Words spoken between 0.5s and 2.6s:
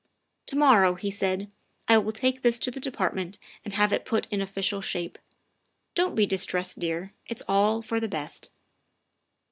morrow," he said," I will take this